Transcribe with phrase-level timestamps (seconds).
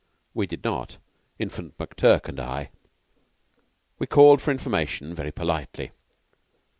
[0.33, 0.97] We did not
[1.37, 2.69] Infant, McTurk, and I; and
[3.99, 5.91] we called for information very politely.